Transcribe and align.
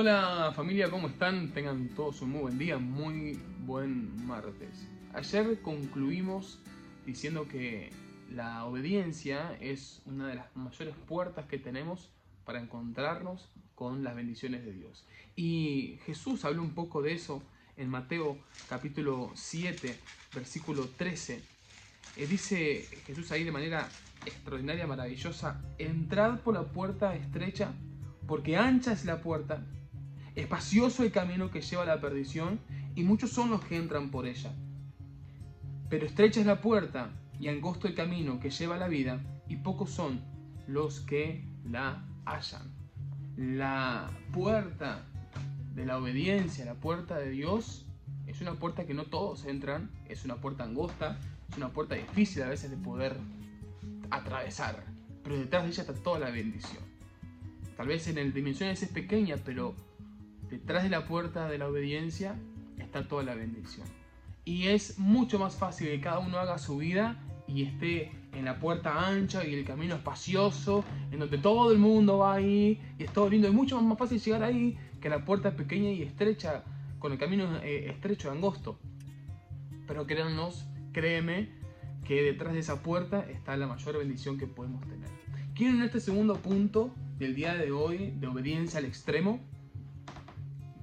Hola 0.00 0.52
familia, 0.54 0.88
¿cómo 0.92 1.08
están? 1.08 1.52
Tengan 1.52 1.88
todos 1.88 2.22
un 2.22 2.30
muy 2.30 2.42
buen 2.42 2.56
día, 2.56 2.78
muy 2.78 3.36
buen 3.66 4.24
martes. 4.28 4.86
Ayer 5.12 5.60
concluimos 5.60 6.60
diciendo 7.04 7.48
que 7.48 7.90
la 8.30 8.64
obediencia 8.64 9.58
es 9.60 10.00
una 10.06 10.28
de 10.28 10.36
las 10.36 10.54
mayores 10.54 10.94
puertas 11.08 11.46
que 11.46 11.58
tenemos 11.58 12.12
para 12.44 12.60
encontrarnos 12.60 13.50
con 13.74 14.04
las 14.04 14.14
bendiciones 14.14 14.64
de 14.64 14.72
Dios. 14.72 15.04
Y 15.34 15.98
Jesús 16.06 16.44
habló 16.44 16.62
un 16.62 16.74
poco 16.76 17.02
de 17.02 17.14
eso 17.14 17.42
en 17.76 17.90
Mateo 17.90 18.38
capítulo 18.68 19.32
7, 19.34 19.98
versículo 20.32 20.86
13. 20.96 21.42
Eh, 22.18 22.26
dice 22.28 22.86
Jesús 23.04 23.32
ahí 23.32 23.42
de 23.42 23.50
manera 23.50 23.88
extraordinaria, 24.24 24.86
maravillosa, 24.86 25.60
entrad 25.76 26.38
por 26.38 26.54
la 26.54 26.68
puerta 26.68 27.16
estrecha, 27.16 27.72
porque 28.28 28.56
ancha 28.56 28.92
es 28.92 29.04
la 29.04 29.20
puerta 29.20 29.66
Espacioso 30.38 31.02
el 31.02 31.10
camino 31.10 31.50
que 31.50 31.62
lleva 31.62 31.82
a 31.82 31.86
la 31.86 32.00
perdición, 32.00 32.60
y 32.94 33.02
muchos 33.02 33.30
son 33.30 33.50
los 33.50 33.60
que 33.64 33.76
entran 33.76 34.12
por 34.12 34.24
ella. 34.24 34.52
Pero 35.90 36.06
estrecha 36.06 36.38
es 36.38 36.46
la 36.46 36.60
puerta 36.60 37.10
y 37.40 37.48
angosto 37.48 37.88
el 37.88 37.96
camino 37.96 38.38
que 38.38 38.50
lleva 38.50 38.76
a 38.76 38.78
la 38.78 38.86
vida, 38.86 39.20
y 39.48 39.56
pocos 39.56 39.90
son 39.90 40.22
los 40.68 41.00
que 41.00 41.44
la 41.64 42.06
hallan. 42.24 42.70
La 43.36 44.12
puerta 44.32 45.06
de 45.74 45.84
la 45.84 45.98
obediencia, 45.98 46.64
la 46.64 46.74
puerta 46.74 47.18
de 47.18 47.30
Dios, 47.30 47.84
es 48.28 48.40
una 48.40 48.54
puerta 48.54 48.86
que 48.86 48.94
no 48.94 49.06
todos 49.06 49.44
entran, 49.44 49.90
es 50.08 50.24
una 50.24 50.36
puerta 50.36 50.62
angosta, 50.62 51.18
es 51.50 51.56
una 51.56 51.70
puerta 51.70 51.96
difícil 51.96 52.44
a 52.44 52.48
veces 52.48 52.70
de 52.70 52.76
poder 52.76 53.16
atravesar, 54.10 54.84
pero 55.24 55.36
detrás 55.36 55.64
de 55.64 55.70
ella 55.70 55.82
está 55.82 55.94
toda 55.94 56.20
la 56.20 56.30
bendición. 56.30 56.84
Tal 57.76 57.88
vez 57.88 58.06
en 58.06 58.18
el 58.18 58.32
dimensiones 58.32 58.80
es 58.84 58.88
pequeña, 58.88 59.36
pero 59.44 59.74
Detrás 60.50 60.82
de 60.82 60.88
la 60.88 61.06
puerta 61.06 61.48
de 61.48 61.58
la 61.58 61.68
obediencia 61.68 62.36
está 62.78 63.06
toda 63.06 63.22
la 63.22 63.34
bendición. 63.34 63.86
Y 64.44 64.68
es 64.68 64.98
mucho 64.98 65.38
más 65.38 65.56
fácil 65.56 65.88
que 65.88 66.00
cada 66.00 66.20
uno 66.20 66.38
haga 66.38 66.58
su 66.58 66.78
vida 66.78 67.22
y 67.46 67.64
esté 67.64 68.12
en 68.32 68.44
la 68.44 68.58
puerta 68.58 69.06
ancha 69.06 69.44
y 69.46 69.54
el 69.54 69.64
camino 69.64 69.94
espacioso, 69.94 70.84
en 71.10 71.18
donde 71.18 71.38
todo 71.38 71.72
el 71.72 71.78
mundo 71.78 72.18
va 72.18 72.34
ahí 72.34 72.80
y 72.98 73.04
es 73.04 73.12
todo 73.12 73.28
lindo. 73.28 73.48
Es 73.48 73.54
mucho 73.54 73.80
más 73.80 73.98
fácil 73.98 74.20
llegar 74.20 74.42
ahí 74.42 74.78
que 75.00 75.08
la 75.08 75.24
puerta 75.24 75.54
pequeña 75.54 75.90
y 75.90 76.02
estrecha, 76.02 76.64
con 76.98 77.12
el 77.12 77.18
camino 77.18 77.58
eh, 77.62 77.90
estrecho 77.90 78.30
angosto. 78.30 78.78
Pero 79.86 80.06
créanos, 80.06 80.66
créeme, 80.92 81.50
que 82.06 82.22
detrás 82.22 82.54
de 82.54 82.60
esa 82.60 82.82
puerta 82.82 83.28
está 83.28 83.56
la 83.56 83.66
mayor 83.66 83.98
bendición 83.98 84.38
que 84.38 84.46
podemos 84.46 84.80
tener. 84.86 85.10
Quiero 85.54 85.74
en 85.74 85.82
este 85.82 86.00
segundo 86.00 86.36
punto 86.36 86.94
del 87.18 87.34
día 87.34 87.54
de 87.54 87.70
hoy, 87.70 88.14
de 88.18 88.26
obediencia 88.28 88.78
al 88.78 88.86
extremo, 88.86 89.40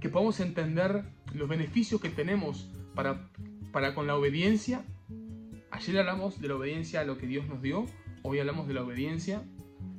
que 0.05 0.09
podamos 0.09 0.39
entender 0.39 1.03
los 1.33 1.49
beneficios 1.49 1.99
que 1.99 2.09
tenemos 2.09 2.69
para, 2.93 3.27
para 3.71 3.95
con 3.95 4.05
la 4.05 4.15
obediencia. 4.15 4.85
Ayer 5.71 5.97
hablamos 5.97 6.39
de 6.39 6.47
la 6.47 6.57
obediencia 6.57 7.01
a 7.01 7.05
lo 7.05 7.17
que 7.17 7.25
Dios 7.25 7.47
nos 7.47 7.59
dio, 7.59 7.87
hoy 8.21 8.37
hablamos 8.37 8.67
de 8.67 8.75
la 8.75 8.83
obediencia 8.83 9.41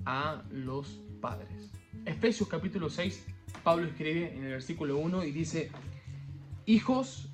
a 0.05 0.45
los 0.53 1.01
padres. 1.21 1.73
Efesios 2.05 2.49
capítulo 2.49 2.89
6, 2.89 3.27
Pablo 3.65 3.89
escribe 3.89 4.33
en 4.33 4.45
el 4.45 4.51
versículo 4.51 4.97
1 4.97 5.25
y 5.25 5.33
dice, 5.33 5.73
Hijos, 6.67 7.29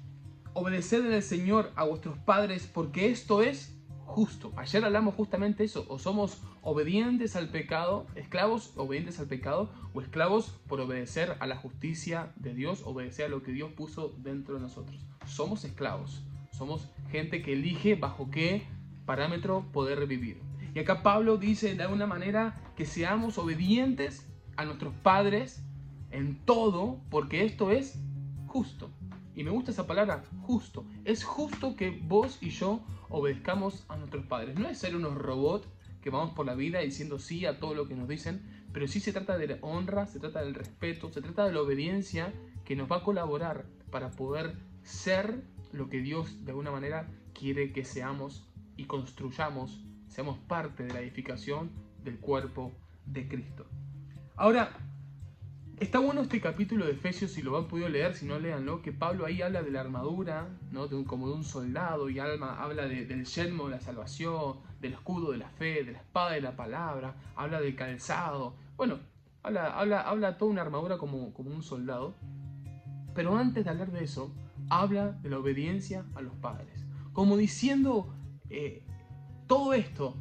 obedeced 0.55 1.05
el 1.13 1.23
Señor 1.23 1.73
a 1.77 1.85
vuestros 1.85 2.17
padres 2.21 2.67
porque 2.73 3.11
esto 3.11 3.43
es 3.43 3.77
justo. 4.07 4.53
Ayer 4.57 4.85
hablamos 4.85 5.15
justamente 5.15 5.65
eso, 5.65 5.87
o 5.89 5.99
somos 5.99 6.43
obedientes 6.61 7.37
al 7.37 7.49
pecado, 7.49 8.07
esclavos 8.15 8.73
obedientes 8.77 9.19
al 9.19 9.27
pecado, 9.27 9.71
o 9.95 10.01
esclavos 10.01 10.61
por 10.67 10.81
obedecer 10.81 11.37
a 11.41 11.47
la 11.47 11.57
justicia 11.57 12.33
de 12.37 12.55
Dios, 12.55 12.83
obedecer 12.85 13.27
a 13.27 13.29
lo 13.29 13.43
que 13.43 13.53
Dios 13.53 13.73
puso 13.73 14.15
dentro 14.19 14.55
de 14.55 14.61
nosotros. 14.61 15.05
Somos 15.27 15.65
esclavos, 15.65 16.23
somos 16.51 16.89
gente 17.11 17.43
que 17.43 17.55
elige 17.55 17.95
bajo 17.95 18.31
qué 18.31 18.67
parámetro 19.07 19.67
poder 19.73 20.07
vivir. 20.07 20.41
Y 20.75 20.79
acá 20.79 21.03
Pablo 21.03 21.37
dice 21.37 21.75
de 21.75 21.83
alguna 21.83 22.07
manera 22.07 22.61
que 22.77 22.87
seamos 22.87 23.39
obedientes 23.39 24.29
a 24.57 24.65
nuestros 24.65 24.95
padres 24.95 25.65
en 26.11 26.37
todo, 26.45 27.01
porque 27.11 27.45
esto 27.45 27.71
es 27.71 27.99
justo. 28.47 28.91
Y 29.35 29.45
me 29.45 29.51
gusta 29.51 29.71
esa 29.71 29.87
palabra, 29.87 30.25
justo. 30.43 30.85
Es 31.05 31.25
justo 31.25 31.77
que 31.77 31.91
vos 32.03 32.39
y 32.41 32.51
yo 32.51 32.81
obedezcamos 33.09 33.85
a 33.89 33.97
nuestros 33.97 34.27
padres. 34.27 34.59
No 34.59 34.69
es 34.69 34.79
ser 34.79 34.95
unos 34.97 35.15
robots 35.15 35.69
que 36.03 36.11
vamos 36.11 36.35
por 36.35 36.47
la 36.47 36.55
vida 36.55 36.81
diciendo 36.81 37.19
sí 37.19 37.47
a 37.47 37.59
todo 37.59 37.75
lo 37.75 37.87
que 37.87 37.95
nos 37.95 38.09
dicen, 38.09 38.43
pero 38.73 38.89
sí 38.89 39.01
se 39.01 39.13
trata 39.13 39.39
de 39.39 39.47
la 39.47 39.59
honra, 39.61 40.07
se 40.07 40.19
trata 40.19 40.43
del 40.43 40.55
respeto, 40.55 41.11
se 41.11 41.23
trata 41.23 41.47
de 41.47 41.53
la 41.53 41.61
obediencia 41.61 42.33
que 42.65 42.77
nos 42.77 42.91
va 42.91 42.97
a 42.97 43.05
colaborar 43.05 43.67
para 43.91 44.11
poder 44.11 44.57
ser 44.83 45.43
lo 45.73 45.89
que 45.89 46.01
Dios 46.01 46.45
de 46.45 46.51
alguna 46.51 46.71
manera 46.71 47.09
quiere 47.33 47.73
que 47.73 47.85
seamos 47.85 48.45
y 48.77 48.85
construyamos, 48.85 49.85
seamos 50.09 50.39
parte 50.39 50.85
de 50.85 50.93
la 50.93 51.01
edificación 51.01 51.71
del 52.05 52.19
cuerpo 52.19 52.73
de 53.07 53.29
Cristo. 53.29 53.67
Ahora, 54.37 54.73
Está 55.83 55.99
bueno 55.99 56.21
este 56.21 56.41
capítulo 56.41 56.87
de 56.87 56.93
Efesios, 56.93 57.33
si 57.33 57.43
lo 57.43 57.59
han 57.59 57.67
podido 57.67 57.89
leer, 57.89 58.15
si 58.15 58.25
no 58.25 58.39
leanlo, 58.39 58.83
que 58.83 58.93
Pablo 58.93 59.27
ahí 59.27 59.43
habla 59.43 59.65
de 59.65 59.73
la 59.73 59.81
armadura, 59.81 60.49
¿no? 60.71 60.89
como 61.05 61.27
de 61.27 61.35
un 61.35 61.43
soldado, 61.43 62.09
y 62.09 62.21
alma, 62.21 62.63
habla 62.63 62.87
del 62.87 63.25
yelmo 63.25 63.65
de 63.65 63.73
la 63.73 63.81
salvación, 63.81 64.59
del 64.81 64.93
escudo 64.93 65.33
de 65.33 65.39
la 65.39 65.49
fe, 65.49 65.83
de 65.83 65.91
la 65.91 65.99
espada 65.99 66.31
de 66.35 66.41
la 66.41 66.55
palabra, 66.55 67.17
habla 67.35 67.61
del 67.61 67.75
calzado. 67.75 68.55
Bueno, 68.77 69.01
habla, 69.43 69.77
habla, 69.77 70.03
habla 70.03 70.39
toda 70.39 70.53
una 70.53 70.63
armadura 70.63 70.99
como, 70.99 71.35
como 71.35 71.51
un 71.51 71.65
soldado. 71.65 72.15
Pero 73.13 73.37
antes 73.37 73.65
de 73.65 73.71
hablar 73.71 73.91
de 73.91 74.05
eso, 74.05 74.33
habla 74.71 75.19
de 75.21 75.31
la 75.31 75.41
obediencia 75.41 76.05
a 76.15 76.23
los 76.23 76.35
padres. 76.37 76.87
Como 77.13 77.37
diciendo, 77.37 78.15
eh, 78.51 78.87
todo 79.49 79.75
esto 79.75 80.15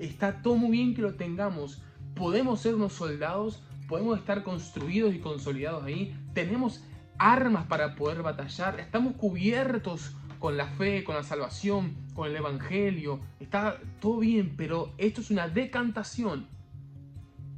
está 0.00 0.42
todo 0.42 0.56
muy 0.56 0.72
bien 0.72 0.96
que 0.96 1.02
lo 1.02 1.14
tengamos, 1.14 1.80
podemos 2.16 2.58
ser 2.60 2.74
unos 2.74 2.92
soldados 2.92 3.62
podemos 3.88 4.18
estar 4.18 4.42
construidos 4.42 5.14
y 5.14 5.18
consolidados 5.18 5.84
ahí, 5.84 6.16
tenemos 6.32 6.84
armas 7.18 7.66
para 7.66 7.94
poder 7.94 8.22
batallar, 8.22 8.80
estamos 8.80 9.14
cubiertos 9.14 10.16
con 10.38 10.56
la 10.56 10.66
fe, 10.66 11.04
con 11.04 11.14
la 11.14 11.22
salvación, 11.22 11.94
con 12.12 12.28
el 12.28 12.36
Evangelio, 12.36 13.20
está 13.40 13.80
todo 14.00 14.18
bien, 14.18 14.54
pero 14.56 14.92
esto 14.98 15.20
es 15.20 15.30
una 15.30 15.48
decantación 15.48 16.48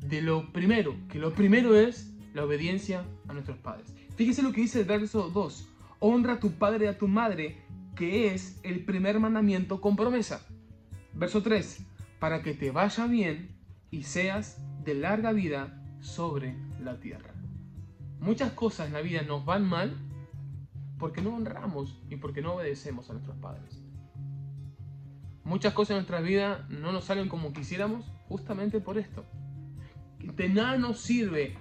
de 0.00 0.22
lo 0.22 0.52
primero, 0.52 0.94
que 1.08 1.18
lo 1.18 1.32
primero 1.32 1.74
es 1.74 2.12
la 2.32 2.44
obediencia 2.44 3.04
a 3.28 3.32
nuestros 3.32 3.58
padres. 3.58 3.92
Fíjese 4.16 4.42
lo 4.42 4.52
que 4.52 4.60
dice 4.60 4.80
el 4.80 4.86
verso 4.86 5.30
2, 5.30 5.68
honra 5.98 6.34
a 6.34 6.40
tu 6.40 6.52
padre 6.52 6.84
y 6.84 6.88
a 6.88 6.98
tu 6.98 7.08
madre, 7.08 7.58
que 7.96 8.32
es 8.32 8.60
el 8.62 8.84
primer 8.84 9.18
mandamiento 9.18 9.80
con 9.80 9.96
promesa. 9.96 10.46
Verso 11.12 11.42
3, 11.42 11.80
para 12.18 12.42
que 12.42 12.54
te 12.54 12.70
vaya 12.70 13.06
bien 13.06 13.56
y 13.90 14.04
seas 14.04 14.58
de 14.84 14.94
larga 14.94 15.32
vida 15.32 15.82
sobre 16.06 16.56
la 16.80 16.98
tierra. 17.00 17.34
Muchas 18.20 18.52
cosas 18.52 18.86
en 18.86 18.94
la 18.94 19.00
vida 19.00 19.22
nos 19.22 19.44
van 19.44 19.64
mal 19.68 19.94
porque 20.98 21.20
no 21.20 21.34
honramos 21.34 22.00
y 22.08 22.16
porque 22.16 22.40
no 22.40 22.54
obedecemos 22.54 23.10
a 23.10 23.14
nuestros 23.14 23.36
padres. 23.36 23.82
Muchas 25.44 25.74
cosas 25.74 25.90
en 25.90 25.96
nuestra 25.96 26.20
vida 26.20 26.66
no 26.70 26.92
nos 26.92 27.04
salen 27.04 27.28
como 27.28 27.52
quisiéramos 27.52 28.04
justamente 28.28 28.80
por 28.80 28.98
esto. 28.98 29.24
De 30.18 30.48
nada 30.48 30.78
nos 30.78 31.00
sirve 31.00 31.56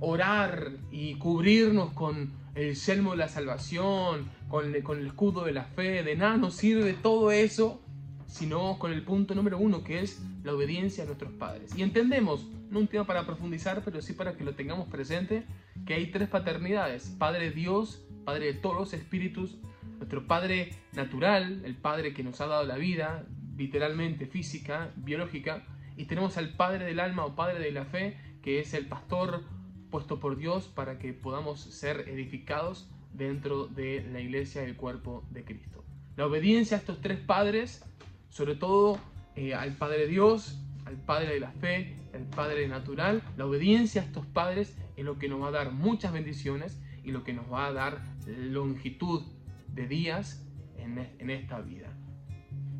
orar 0.00 0.72
y 0.90 1.14
cubrirnos 1.14 1.92
con 1.92 2.32
el 2.54 2.74
yelmo 2.74 3.12
de 3.12 3.18
la 3.18 3.28
salvación, 3.28 4.28
con 4.48 4.74
el, 4.74 4.82
con 4.82 4.98
el 4.98 5.06
escudo 5.06 5.44
de 5.44 5.52
la 5.52 5.64
fe, 5.64 6.02
de 6.02 6.16
nada 6.16 6.36
nos 6.36 6.54
sirve 6.54 6.92
todo 6.94 7.30
eso, 7.30 7.80
sino 8.28 8.78
con 8.78 8.92
el 8.92 9.02
punto 9.02 9.34
número 9.34 9.58
uno 9.58 9.82
que 9.82 10.00
es 10.00 10.22
la 10.44 10.52
obediencia 10.54 11.02
a 11.02 11.06
nuestros 11.06 11.32
padres. 11.32 11.76
Y 11.76 11.82
entendemos 11.82 12.46
no 12.70 12.78
un 12.78 12.86
tema 12.86 13.04
para 13.04 13.26
profundizar, 13.26 13.82
pero 13.84 14.00
sí 14.00 14.12
para 14.12 14.36
que 14.36 14.44
lo 14.44 14.54
tengamos 14.54 14.88
presente, 14.88 15.44
que 15.86 15.94
hay 15.94 16.10
tres 16.10 16.28
paternidades, 16.28 17.08
Padre 17.18 17.50
Dios, 17.50 18.06
Padre 18.24 18.46
de 18.46 18.54
todos 18.54 18.76
los 18.76 18.92
espíritus, 18.92 19.58
nuestro 19.96 20.26
Padre 20.26 20.74
natural, 20.92 21.62
el 21.64 21.74
Padre 21.74 22.12
que 22.12 22.22
nos 22.22 22.40
ha 22.40 22.46
dado 22.46 22.64
la 22.64 22.76
vida, 22.76 23.26
literalmente 23.56 24.26
física, 24.26 24.92
biológica, 24.96 25.64
y 25.96 26.04
tenemos 26.04 26.36
al 26.36 26.54
Padre 26.54 26.84
del 26.84 27.00
alma 27.00 27.24
o 27.24 27.34
Padre 27.34 27.58
de 27.58 27.72
la 27.72 27.86
fe, 27.86 28.16
que 28.42 28.60
es 28.60 28.74
el 28.74 28.86
pastor 28.86 29.42
puesto 29.90 30.20
por 30.20 30.36
Dios 30.36 30.68
para 30.68 30.98
que 30.98 31.12
podamos 31.14 31.60
ser 31.60 32.08
edificados 32.08 32.88
dentro 33.14 33.66
de 33.66 34.06
la 34.12 34.20
iglesia 34.20 34.60
del 34.62 34.76
cuerpo 34.76 35.24
de 35.30 35.44
Cristo. 35.44 35.84
La 36.16 36.26
obediencia 36.26 36.76
a 36.76 36.80
estos 36.80 37.00
tres 37.00 37.18
padres, 37.18 37.84
sobre 38.38 38.54
todo 38.54 39.00
eh, 39.34 39.52
al 39.52 39.72
Padre 39.72 40.06
Dios, 40.06 40.60
al 40.84 40.94
Padre 40.94 41.34
de 41.34 41.40
la 41.40 41.50
fe, 41.50 41.96
el 42.12 42.22
Padre 42.22 42.68
natural, 42.68 43.20
la 43.36 43.46
obediencia 43.46 44.00
a 44.00 44.04
estos 44.04 44.26
padres 44.26 44.76
es 44.96 45.04
lo 45.04 45.18
que 45.18 45.28
nos 45.28 45.42
va 45.42 45.48
a 45.48 45.50
dar 45.50 45.72
muchas 45.72 46.12
bendiciones 46.12 46.80
y 47.02 47.10
lo 47.10 47.24
que 47.24 47.32
nos 47.32 47.52
va 47.52 47.66
a 47.66 47.72
dar 47.72 48.00
longitud 48.28 49.24
de 49.74 49.88
días 49.88 50.46
en, 50.76 50.98
en 51.18 51.30
esta 51.30 51.60
vida. 51.60 51.92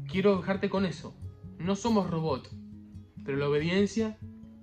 Quiero 0.08 0.36
dejarte 0.36 0.70
con 0.70 0.86
eso. 0.86 1.12
No 1.58 1.74
somos 1.74 2.08
robots, 2.08 2.50
pero 3.24 3.36
la 3.36 3.48
obediencia 3.48 4.16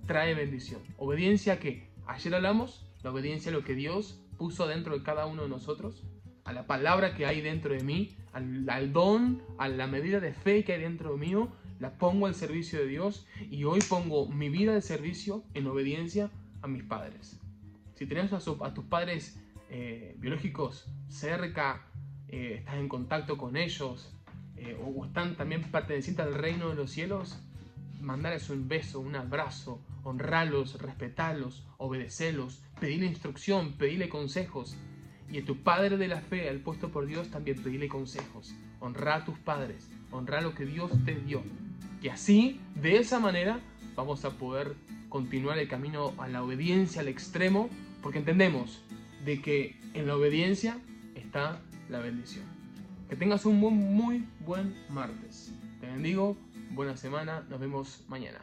trae 0.06 0.32
bendición. 0.32 0.80
Obediencia 0.96 1.60
que 1.60 1.90
ayer 2.06 2.34
hablamos, 2.34 2.90
la 3.02 3.12
obediencia 3.12 3.50
a 3.50 3.54
lo 3.54 3.64
que 3.64 3.74
Dios 3.74 4.18
puso 4.38 4.66
dentro 4.66 4.96
de 4.96 5.04
cada 5.04 5.26
uno 5.26 5.42
de 5.42 5.50
nosotros, 5.50 6.06
a 6.46 6.52
la 6.52 6.66
palabra 6.66 7.14
que 7.14 7.26
hay 7.26 7.40
dentro 7.40 7.74
de 7.74 7.82
mí, 7.82 8.16
al, 8.32 8.92
don, 8.92 9.42
a 9.58 9.68
la 9.68 9.86
medida 9.86 10.20
de 10.20 10.32
fe 10.32 10.62
que 10.64 10.74
hay 10.74 10.80
dentro 10.80 11.12
de 11.12 11.18
mío, 11.18 11.48
la 11.80 11.98
pongo 11.98 12.26
al 12.26 12.34
servicio 12.34 12.78
de 12.78 12.86
Dios 12.86 13.26
y 13.50 13.64
hoy 13.64 13.80
pongo 13.82 14.28
mi 14.28 14.48
vida 14.48 14.72
de 14.72 14.80
servicio 14.80 15.42
en 15.54 15.66
obediencia 15.66 16.30
a 16.62 16.68
mis 16.68 16.84
padres. 16.84 17.38
Si 17.96 18.06
tenés 18.06 18.32
a, 18.32 18.38
tus 18.38 18.84
padres 18.84 19.42
eh, 19.70 20.14
biológicos 20.18 20.88
cerca, 21.08 21.84
eh, 22.28 22.56
estás 22.60 22.76
en 22.76 22.88
contacto 22.88 23.36
con 23.36 23.56
ellos 23.56 24.14
eh, 24.56 24.78
o 24.80 25.04
están 25.04 25.36
también 25.36 25.62
pertenecientes 25.62 26.24
al 26.24 26.34
reino 26.34 26.68
de 26.68 26.76
los 26.76 26.90
cielos, 26.92 27.42
mandarles 28.00 28.48
un 28.50 28.68
beso, 28.68 29.00
un 29.00 29.16
abrazo, 29.16 29.80
honrarlos, 30.04 30.80
respetarlos, 30.80 31.66
obedecerlos, 31.78 32.62
pedirle 32.78 33.06
instrucción, 33.06 33.72
pedirle 33.72 34.08
consejos. 34.08 34.76
Y 35.30 35.38
a 35.38 35.44
tu 35.44 35.56
Padre 35.56 35.96
de 35.96 36.08
la 36.08 36.20
fe, 36.20 36.48
al 36.48 36.60
puesto 36.60 36.90
por 36.90 37.06
Dios, 37.06 37.30
también 37.30 37.60
pedirle 37.62 37.88
consejos. 37.88 38.54
Honra 38.80 39.16
a 39.16 39.24
tus 39.24 39.38
padres, 39.38 39.90
honra 40.10 40.40
lo 40.40 40.54
que 40.54 40.64
Dios 40.64 40.92
te 41.04 41.14
dio. 41.14 41.42
Y 42.02 42.08
así, 42.08 42.60
de 42.74 42.98
esa 42.98 43.18
manera, 43.18 43.60
vamos 43.96 44.24
a 44.24 44.30
poder 44.30 44.74
continuar 45.08 45.58
el 45.58 45.68
camino 45.68 46.12
a 46.18 46.28
la 46.28 46.42
obediencia 46.42 47.00
al 47.00 47.08
extremo, 47.08 47.68
porque 48.02 48.18
entendemos 48.18 48.82
de 49.24 49.40
que 49.40 49.76
en 49.94 50.06
la 50.06 50.16
obediencia 50.16 50.78
está 51.14 51.60
la 51.88 51.98
bendición. 51.98 52.44
Que 53.08 53.16
tengas 53.16 53.46
un 53.46 53.58
muy, 53.58 53.72
muy 53.72 54.24
buen 54.44 54.74
martes. 54.90 55.52
Te 55.80 55.86
bendigo, 55.86 56.36
buena 56.70 56.96
semana, 56.96 57.44
nos 57.48 57.60
vemos 57.60 58.04
mañana. 58.08 58.40